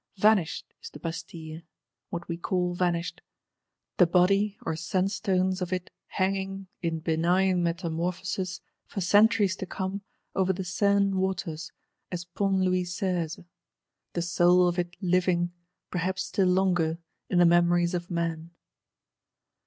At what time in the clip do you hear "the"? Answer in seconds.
0.89-0.99, 3.97-4.07, 10.53-10.63, 14.13-14.23, 17.37-17.45